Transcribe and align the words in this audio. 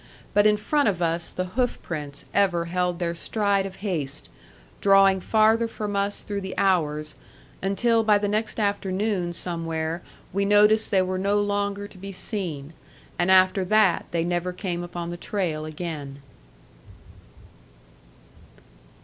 But 0.33 0.47
in 0.47 0.57
front 0.57 0.89
of 0.89 0.99
us 0.99 1.29
the 1.29 1.49
hoofprints 1.55 2.25
ever 2.33 2.65
held 2.65 2.97
their 2.97 3.13
stride 3.13 3.67
of 3.67 3.75
haste, 3.85 4.29
drawing 4.81 5.21
farther 5.21 5.67
from 5.67 5.95
us 5.95 6.23
through 6.23 6.41
the 6.41 6.57
hours, 6.57 7.13
until 7.61 8.03
by 8.03 8.17
the 8.17 8.27
next 8.27 8.59
afternoon 8.59 9.31
somewhere 9.31 10.01
we 10.33 10.43
noticed 10.43 10.89
they 10.89 11.03
were 11.03 11.19
no 11.19 11.39
longer 11.39 11.87
to 11.87 11.97
be 11.99 12.11
seen; 12.11 12.73
and 13.19 13.29
after 13.29 13.63
that 13.63 14.07
they 14.09 14.23
never 14.23 14.51
came 14.51 14.81
upon 14.81 15.11
the 15.11 15.17
trail 15.17 15.65
again. 15.65 16.23